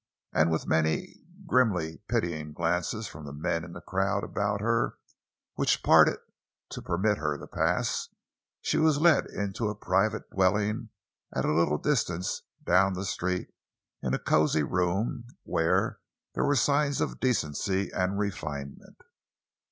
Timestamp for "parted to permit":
5.83-7.19